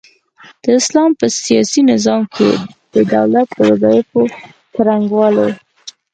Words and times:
د 0.63 0.65
اسلام 0.79 1.11
په 1.19 1.25
سياسي 1.43 1.81
نظام 1.91 2.23
کي 2.35 2.49
د 2.93 2.95
دولت 3.13 3.47
د 3.53 3.57
وظايفو 3.69 4.21
څرنګوالۍ 4.73 5.51